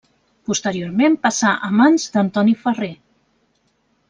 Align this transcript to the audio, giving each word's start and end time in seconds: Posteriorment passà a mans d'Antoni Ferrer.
Posteriorment 0.51 1.17
passà 1.25 1.51
a 1.67 1.71
mans 1.83 2.07
d'Antoni 2.17 2.57
Ferrer. 2.65 2.91